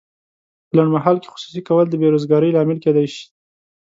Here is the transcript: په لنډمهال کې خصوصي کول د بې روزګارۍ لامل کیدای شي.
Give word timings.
په 0.67 0.73
لنډمهال 0.77 1.17
کې 1.19 1.31
خصوصي 1.33 1.61
کول 1.67 1.85
د 1.89 1.93
بې 2.01 2.07
روزګارۍ 2.13 2.49
لامل 2.51 2.77
کیدای 2.85 3.07
شي. 3.13 3.25